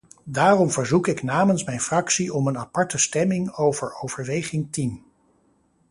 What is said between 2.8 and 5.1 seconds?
stemming over overweging tien.